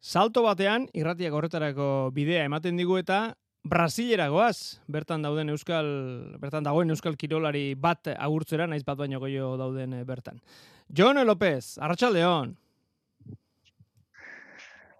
[0.00, 5.86] Salto batean, irratiak horretarako bidea ematen digu eta Brasilera goaz, bertan dauden euskal,
[6.40, 10.40] bertan dagoen euskal kirolari bat agurtzera, naiz bat baino goio dauden eh, bertan.
[10.88, 12.54] Jon López, Arratxaldeon.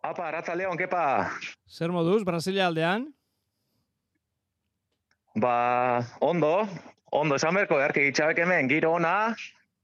[0.04, 1.30] Apa, Arratxaldeon, kepa.
[1.64, 3.08] Zer moduz, Brasilia aldean?
[5.40, 6.68] Ba, ondo,
[7.10, 9.32] ondo, esan berko, erke gitxabek hemen, giro ona,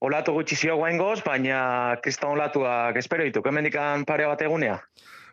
[0.00, 4.80] olatu gutxi zio goz, baina kriston olatuak espero ditu, kemendikan pare bat egunea.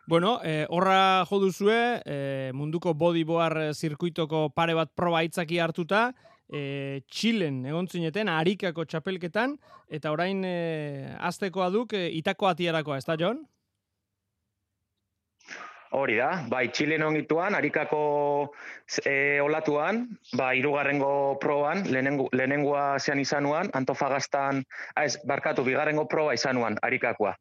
[0.06, 6.12] Bueno, eh, horra jo duzue, eh, munduko bodyboard zirkuitoko pare bat proba itzaki hartuta,
[6.52, 9.56] eh, Txilen egon zineten, harikako txapelketan,
[9.88, 13.46] eta orain eh, aztekoa duk, eh, itako atiarakoa, ez da, John?
[15.94, 17.98] Hori da, bai, Txilen ongituan, harikako
[19.06, 20.00] e, olatuan,
[20.34, 24.64] ba, irugarrengo proban, lehenengu, lehenengua zean izanuan, Antofagastan,
[24.96, 27.36] ah, ez, barkatu, bigarrengo proba izanuan, harikakoa.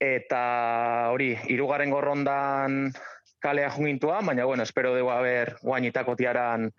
[0.00, 0.42] Eta
[1.10, 2.92] hori, irugarrengo rondan
[3.42, 6.70] kalea jungintua, baina, bueno, espero dugu haber guainitako tiaran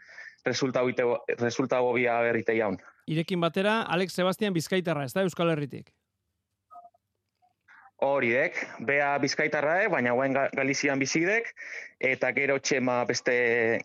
[0.46, 2.80] resultago bia berrite jaun.
[3.12, 5.92] Irekin batera, Alex Sebastian Bizkaitarra, ez da Euskal Herritik?
[8.02, 11.52] Hori dek, bea bizkaitarra, eh, baina guen Galizian bizidek,
[12.02, 13.34] eta gero txema beste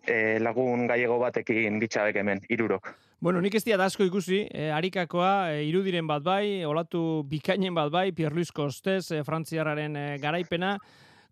[0.08, 2.94] eh, lagun gaiego batekin ditxabek hemen, irurok.
[3.20, 7.92] Bueno, nik ez diat asko ikusi, eh, harikakoa, eh, irudiren bat bai, olatu bikainen bat
[7.92, 10.78] bai, Pierre Luis Kostez, eh, frantziarraren eh, garaipena.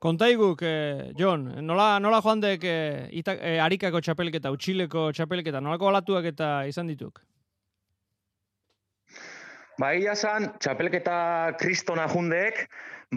[0.04, 6.28] Kontaiguk, eh, John, nola, nola joan dek eh, eh, harikako txapelketa, utxileko txapelketa, nolako olatuak
[6.34, 7.22] eta izan dituk?
[9.74, 11.16] Ba, egia zan, txapelketa
[11.58, 12.60] kristona jundeek,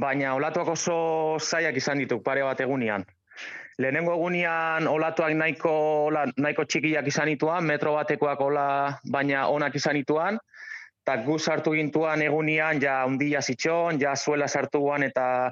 [0.01, 0.97] baina olatuak oso
[1.37, 3.05] zaiak izan dituk pare bat egunian.
[3.77, 5.73] Lehenengo egunian olatuak nahiko,
[6.09, 8.69] ola, nahiko txikiak izan dituan, metro batekoak ola,
[9.05, 10.39] baina onak izan dituan,
[11.05, 15.51] eta gu sartu gintuan egunian, ja undia zitxon, ja zuela sartu guan, eta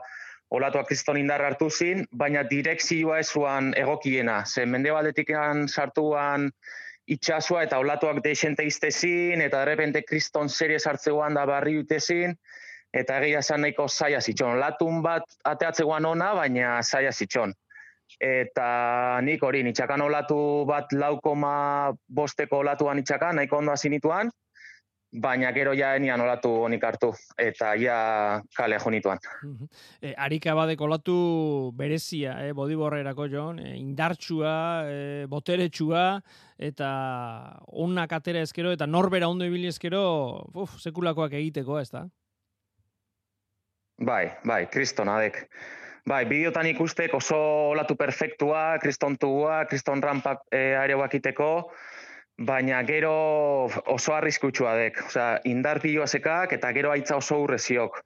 [0.58, 4.42] olatuak kriston indar hartu zin, baina direkzioa ezuan egokiena.
[4.46, 5.30] Ze mende baldetik
[5.70, 6.50] sartu guan,
[7.08, 12.34] itxasua eta olatuak deixente iztezin, eta derrepente kriston serie sartzegoan da barri utezin,
[12.94, 14.60] eta egia esan nahiko zaila zitxon.
[14.60, 17.54] Latun bat ateatzegoan ona, baina zaila zitxon.
[18.22, 20.40] Eta nik hori, nitxakan olatu
[20.70, 24.32] bat laukoma bosteko olatuan nitxakan, nahiko ondo zinituan,
[25.12, 27.98] baina gero ja enian olatu honik hartu, eta ja
[28.56, 29.20] kale jonituan.
[30.02, 34.56] E, arika badek olatu berezia, eh, bodiborrerako joan, e, indartsua,
[34.90, 36.20] e, boteretsua,
[36.58, 36.90] eta
[37.68, 40.04] onak atera ezkero, eta norbera ondo ibili ezkero,
[40.54, 42.06] uf, sekulakoak egiteko, ez da?
[43.98, 45.46] Bai, bai, kriston adek.
[46.06, 47.38] Bai, bideotan ikustek oso
[47.72, 51.50] olatu perfektua, kriston tugua, kriston rampak e, aeroak iteko,
[52.38, 53.14] baina gero
[53.88, 55.00] oso arriskutsua dek.
[55.08, 58.02] Osea, indar sekak eta gero aitza oso urreziok.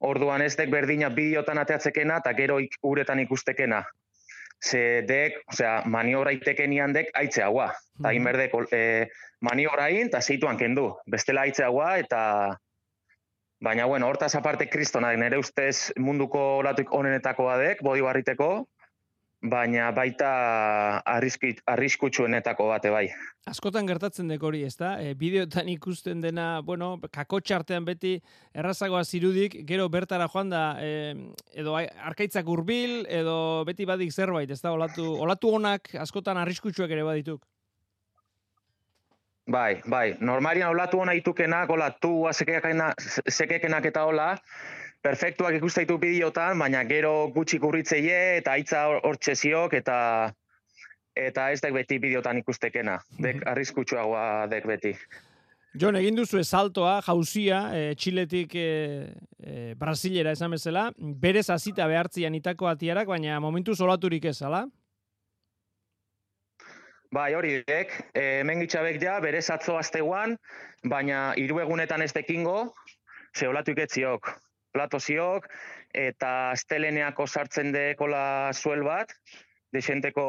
[0.00, 3.84] Orduan ez dek berdina bideotan ateatzekena eta gero ik, uretan ikustekena.
[4.62, 7.72] Ze dek, osea, maniobra itekenian dek aitze agua.
[7.98, 8.16] Eta mm -hmm.
[8.16, 9.08] inberdek e,
[9.40, 10.94] maniobra in eta zeituan kendu.
[11.06, 12.58] Bestela aitze agua eta...
[13.62, 18.66] Baina, bueno, hortaz aparte kristona, nire ustez munduko olatuik onenetakoa dek, bodi barriteko,
[19.42, 20.30] baina baita
[21.66, 23.06] arriskutsuenetako bate bai.
[23.50, 24.94] Askotan gertatzen dek hori, ezta?
[25.02, 28.14] E, bideotan ikusten dena, bueno, kakotxartean beti
[28.54, 31.14] errazagoa zirudik, gero bertara joan da, e,
[31.58, 34.70] edo arkaitzak hurbil edo beti badik zerbait, ezta?
[34.70, 37.42] Olatu, olatu honak askotan arriskutsuak ere badituk.
[39.50, 44.36] Bai, bai, normalian olatu hona itukenak, olatu, sekekenak eta hola,
[45.02, 49.98] perfektuak ikustaitu bideotan, baina gero gutxi kurritzeie eta hitza hortxe ziok eta
[51.18, 52.96] eta ez dek beti bideotan ikustekena.
[53.18, 53.48] Dek mhm.
[53.52, 54.94] arriskutsuagoa dek beti.
[55.80, 58.66] Jon, egin duzu saltoa, jauzia, e, Txiletik e,
[59.40, 64.66] e, Brasilera esan bezala, berez azita behartzian itako atiarak, baina momentu solaturik ez, ala?
[67.12, 70.36] Bai, hori dek, e, mengitxabek ja, berez atzo azteguan,
[70.84, 72.74] baina hiru egunetan ez dekingo,
[73.32, 74.28] ze olatu iketziok
[74.72, 75.48] platoziok,
[75.94, 79.12] eta asteleneako sartzen dekola zuel bat,
[79.72, 80.24] desenteko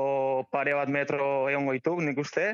[0.52, 2.54] pare bat metro egon goituk, nik uste,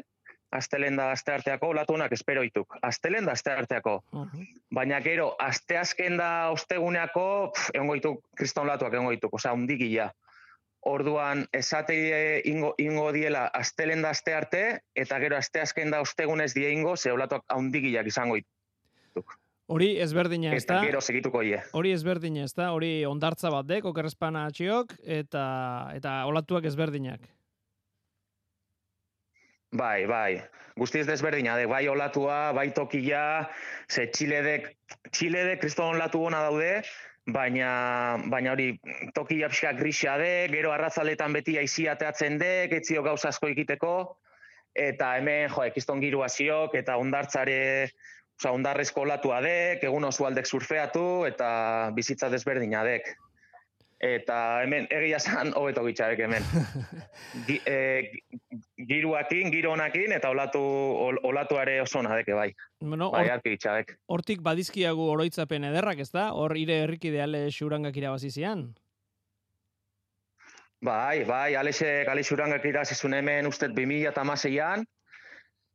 [0.51, 2.77] astelen da aste arteako, latunak espero ituk.
[2.81, 3.99] Astelen da aste arteako.
[4.73, 7.25] Baina gero, aste azken da osteguneako,
[7.73, 10.09] egon goituk, kriston latuak egon goituk, oza, undigila.
[10.89, 11.95] Orduan, esate
[12.47, 14.63] ingo, ingo diela astelen da aste arte,
[14.95, 19.35] eta gero aste azken da ostegunez die ingo, ze olatuak haundigilak izango dituk.
[19.69, 20.79] Hori ezberdina ez da.
[20.81, 21.59] Gero segituko ie.
[21.77, 22.71] Hori ezberdina ez da.
[22.73, 25.43] Hori ondartza bat dek, okerrezpana atxiok, eta,
[25.93, 27.27] eta olatuak ezberdinak.
[29.77, 30.39] Bai, bai.
[30.79, 33.21] Guztiz desberdina, de, bai olatua, bai tokia,
[33.85, 34.71] ze txiledek,
[35.11, 36.81] txiledek kriston olatu daude,
[37.29, 38.79] baina, baina hori
[39.13, 44.17] toki japska grisa de, gero arrazaletan beti aizia teatzen de, etzio gauza asko ikiteko,
[44.73, 47.91] eta hemen, jo, ekiston girua ziok, eta ondartzare,
[48.39, 53.15] oza, ondarrezko olatua dek, egun oso aldek surfeatu, eta bizitza desberdina dek
[53.99, 56.45] eta hemen egia san hobeto gitxarek hemen.
[57.47, 57.75] Gi, e,
[58.87, 60.61] giruakin, giro honakin, eta olatu,
[61.03, 62.53] ol, olatuare oso nadeke bai.
[62.79, 66.29] Bueno, bai, or, hortik badizkiagu oroitzapen ederrak, ez da?
[66.31, 68.69] Hor ire herrikideale xurangak irabazizian?
[70.79, 74.87] Bai, bai, alexe gale xurangak irabazizun hemen ustet 2000 eta maseian,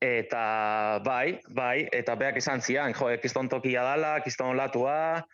[0.02, 5.25] eta bai, bai, eta beak izan zian, jo, ekiston tokia dala, ekiston olatua,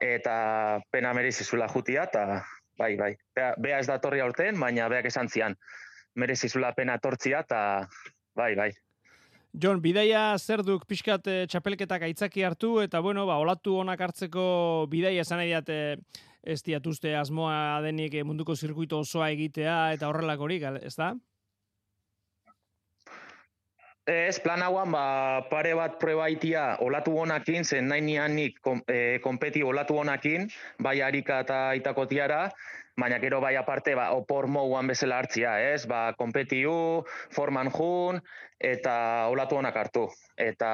[0.00, 2.42] eta pena merezi zula jutia, eta
[2.78, 3.14] bai, bai.
[3.36, 5.56] Bea, bea ez da torri aurten, baina beak esan zian,
[6.16, 7.86] merezi zula pena tortzia, eta
[8.36, 8.70] bai, bai.
[9.50, 14.86] Jon, bidaia zer duk pixkat e, txapelketak aitzaki hartu, eta bueno, ba, olatu onak hartzeko
[14.90, 15.80] bidaia esan egiat e,
[16.46, 21.12] ez diatuzte asmoa denik e, munduko zirkuito osoa egitea, eta horrelakorik, ez da?
[24.10, 29.20] Ez, plan hauan, ba, pare bat prueba itia olatu honakin, zen nahi nianik kom, e,
[29.22, 30.48] kompeti olatu honakin,
[30.82, 32.40] bai harika eta itakotiara,
[32.98, 35.84] baina gero bai aparte, ba, opor mouan bezala hartzia, ez?
[35.86, 37.04] Ba, kompetiu,
[37.36, 38.18] forman jun,
[38.58, 38.94] eta
[39.30, 40.08] olatu honak hartu.
[40.34, 40.70] Eta,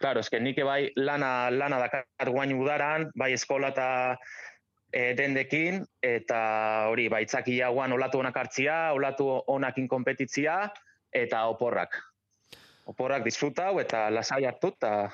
[0.00, 3.86] klaro, eske nike bai lana, lana dakar guain udaran, bai eskola eta
[4.90, 6.40] e, dendekin, eta
[6.90, 10.58] hori, bai txakia guan olatu honak hartzia, olatu honakin kompetitzia,
[11.14, 12.02] eta oporrak
[12.84, 15.10] oporak disfrutau eta lasai hartu eta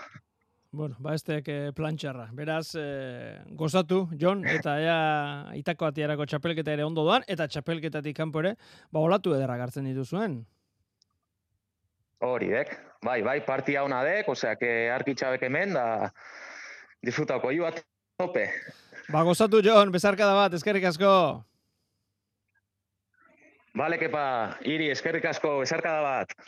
[0.73, 2.29] Bueno, ba ez eh, plantxarra.
[2.33, 4.99] Beraz, eh, gozatu, Jon, eta ea
[5.59, 8.55] itako atiarako txapelketa ere ondo doan, eta txapelketatik kanpo ere,
[8.93, 10.45] ba olatu ederra gartzen dituzuen.
[12.23, 12.77] Hori, dek.
[13.03, 16.13] Bai, bai, partia hona dek, osea, que arkitxabek hemen, da
[17.03, 17.83] disfrutauko jo bat
[18.21, 18.47] tope.
[19.11, 21.11] Ba, gozatu, Jon, bezarka da bat, eskerrik asko.
[23.75, 24.25] Bale, kepa,
[24.71, 26.39] iri, eskerrik asko, bezarka da bat.